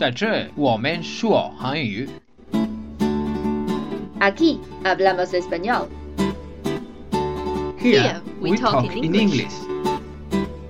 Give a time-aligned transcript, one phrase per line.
[0.00, 2.08] 在这我们说韩语。
[4.20, 5.86] Aquí hablamos español.
[7.78, 9.52] Here we talk in English.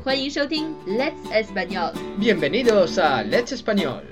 [0.04, 1.92] 欢迎收听 Let's Español。
[2.20, 4.02] Bienvenidos a Let's Español.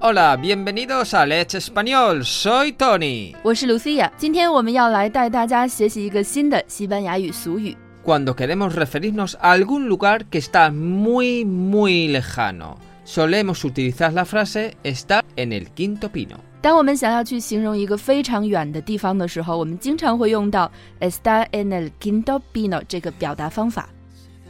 [0.00, 2.24] Hola, bienvenidos a Let's Español.
[2.24, 3.34] Soy Tony.
[3.42, 7.76] 我是 Lucia，今天我们要来带大家学习一个新的西班牙语俗语。
[8.04, 12.76] Cuando queremos referirnos a algún lugar que está muy, muy lejano,
[13.08, 16.38] solemos utilizar la frase estar en el quinto pino.
[16.62, 23.88] 当我们想要去形容一个非常远的地方的时候，我们经常会用到 estar en el quinto pino 这个表达方法。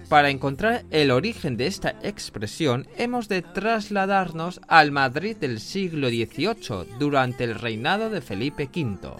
[0.09, 6.86] Para encontrar el origen de esta expresión, hemos de trasladarnos al Madrid del siglo XVIII,
[6.98, 9.10] durante el reinado de Felipe V,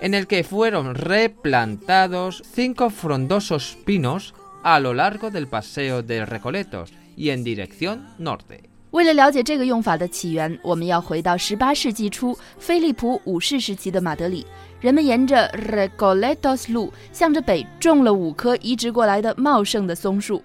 [0.00, 6.92] en el que fueron replantados cinco frondosos pinos a lo largo del Paseo de Recoletos
[7.16, 8.68] y en dirección norte.
[8.90, 14.46] 为了了解这个用法的起源，我们要回到18世纪初菲利普五世时期的马德里。
[14.80, 20.42] 人们沿着 Recoletos 路向着北种了五棵移植过来的茂盛的松树。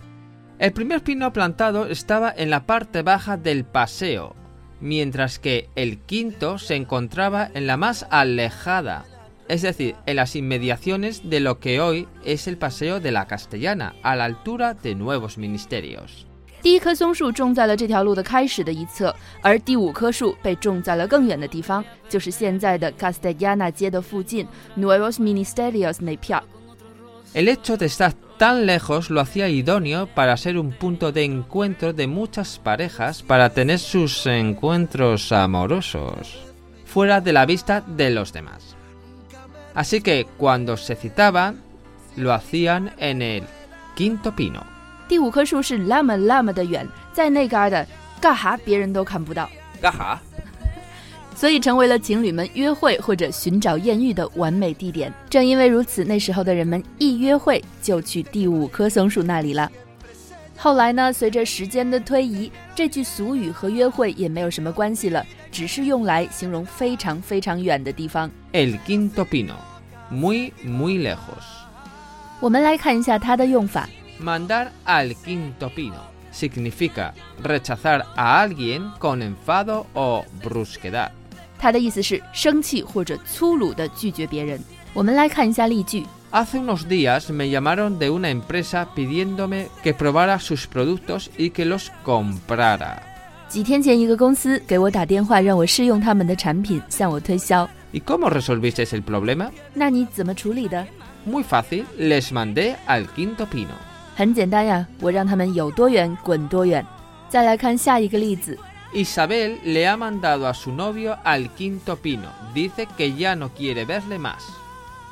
[0.60, 4.36] El primer pino plantado estaba en la parte baja del paseo,
[4.82, 9.06] mientras que el quinto se encontraba en la más alejada,
[9.48, 13.96] es decir, en las inmediaciones de lo que hoy es el Paseo de la Castellana,
[14.04, 16.28] a la altura de Nuevos Ministerios.
[16.64, 24.46] 第一棵松树种在了这条路的开始的一侧，而第五棵树被种在了更远的地方，就是现在的 Castellana 街的附近
[24.78, 26.44] Nuevos Ministerios 那片儿。
[27.34, 31.94] El hecho de estar tan lejos lo hacía idóneo para ser un punto de encuentro
[31.94, 36.40] de muchas parejas para tener sus encuentros amorosos
[36.86, 38.76] fuera de la vista de los demás.
[39.76, 41.62] Así que cuando se citaban,
[42.16, 43.44] lo hacían en el
[43.96, 44.73] quinto pino.
[45.09, 47.87] 第五棵树是那么那么的远，在那嘎儿的
[48.21, 49.49] 干哈别人都看不到
[49.83, 50.19] ，Gaja.
[51.37, 55.13] 所以成为了情侣们约会或者寻找艳遇的完美地点。
[55.29, 59.71] 正因为如此，那时候的人们一约会就去第五棵松树那里了。
[60.57, 68.31] 后来呢，随着时间的推移，这句俗语和约会也没有什么关系了，只是用来形容非常非常远的地方。
[68.53, 69.55] El quinto pino.
[70.11, 71.45] Muy, muy lejos.
[72.39, 73.89] 我们来看一下它的用法。
[74.24, 76.02] Mandar al quinto pino
[76.32, 81.12] significa rechazar a alguien con enfado o brusquedad.
[81.58, 84.60] 它的意思是生气或者粗鲁地拒绝别人。
[84.94, 86.06] 我们来看一下例句。
[86.32, 91.66] Hace unos días me llamaron de una empresa pidiéndome que probara sus productos y que
[91.66, 93.00] los comprara.
[93.48, 97.68] 几天前，一个公司给我打电话，让我试用他们的产品，向我推销。
[97.92, 99.50] ¿Y cómo resolvisteis el problema?
[99.74, 100.86] 那你怎么处理的？
[101.26, 103.74] Muy fácil, les mandé al quinto pino.
[104.15, 106.85] 很简单呀，我让他们有多远滚多远。
[107.29, 108.57] 再来看下一个例子。
[108.93, 112.29] Isabel le ha mandado a su novio al quinto pino.
[112.55, 114.39] Dice que ya no quiere verle más.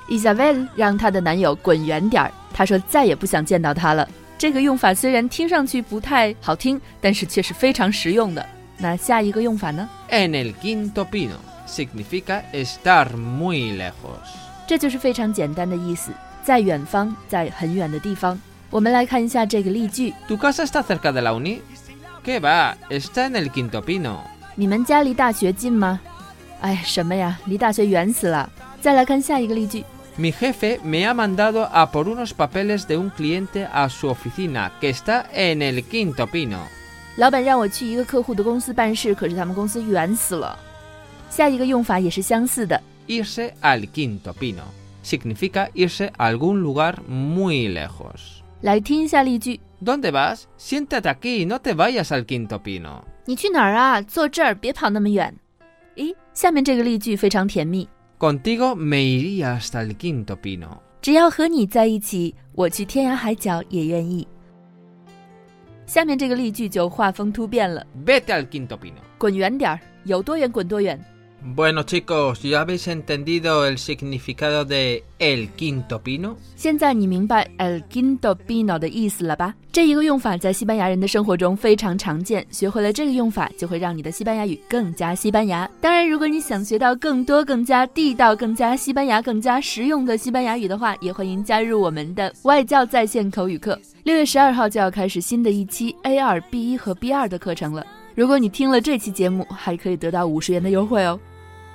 [0.09, 4.09] Isabel 让她的男友滚远点儿，她说再也不想见到他了。
[4.39, 8.47] 这个用法虽然听上去不太好听，但是却是非常实用的。
[8.79, 11.37] 那下一个用法呢？En el quinto pino
[11.67, 14.29] significa estar muy lejos.
[14.69, 16.13] 这就是非常简单的意思，
[16.45, 18.41] 在远方，在很远的地方。
[18.72, 21.62] 我们来看一下这个例句： ¿Tu casa está cerca de la uni?
[22.24, 22.76] ¿Qué va?
[22.90, 24.20] Está en el quinto pino.
[24.56, 26.00] 你们家离大学近吗？
[26.62, 28.50] 哎，什么呀，离大学远死了。
[28.82, 29.86] 再来看下一个例句：
[30.18, 34.72] Mi jefe me ha mandado a por unos papeles de un cliente a su oficina,
[34.82, 36.60] que está en el quinto pino.
[37.18, 40.58] 老板让我去一个客户的公司办事，可是他们公司远死了。
[41.30, 44.64] 下一个用法也是相似的， Irse al quinto pino
[45.04, 48.41] significa irse a algún lugar muy lejos.
[48.63, 50.45] 来听一下例句：¿Dónde vas?
[50.57, 53.03] Siéntate aquí, no te vayas al quinto pino.
[53.25, 54.01] 你去哪儿啊？
[54.01, 55.35] 坐这儿，别跑那么远。
[55.97, 57.89] 咦，下面这个例句非常甜蜜
[58.21, 60.79] ，Contigo me iría hasta el quinto pino.
[61.01, 64.29] 只要和你在一起，我去天涯海角也愿意。
[65.85, 69.01] 下面这个例句就画风突变了，Vete al quinto pino.
[69.19, 70.99] 滚远点儿，有多远滚多远。
[71.45, 76.37] Bueno chicos, ¿ya habéis entendido el significado de el quinto pino?
[76.55, 79.53] 现在你明白 el quinto pino 的意思了吧？
[79.73, 85.69] 这一个用法在西班牙人的生活中非常常见，学会了这个用法，就会让你的西班牙语更加西班牙。
[85.81, 93.77] 当然，如果你想学到更多、更加地道、更加西班牙、更加实用的西班牙语的话，也欢迎加入我们的外教在线口语课。
[94.05, 97.85] 六月十二号就要开始新的一期 A 二、B 一和 B 二的课程了。
[98.15, 101.19] 如果你听了这期节目，还可以得到五十元的优惠哦。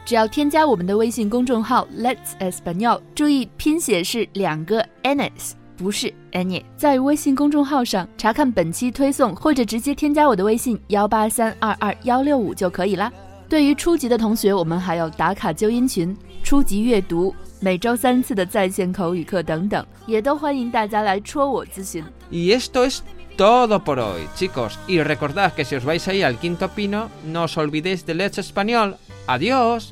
[0.08, 13.12] 只要添加我们的微信公众号 Let's Espanol，注意拼写是两个 Ns，不是 Annie，在微信公众号上查看本期推送，或者直接添加我的微信幺八三二二幺六五就可以啦。
[13.50, 22.02] 对于初级的同学，我们还有打卡纠音群、初级阅读、每周三次的在线口语课等等，也都欢迎大家来戳我咨询。
[22.32, 23.02] Y esto es
[23.36, 24.76] todo por hoy, chicos.
[24.88, 28.38] Y recordad que si os vais ahí al Quinto Pino, no os olvidéis de Let's
[28.38, 28.94] Español.
[29.28, 29.90] Adiós.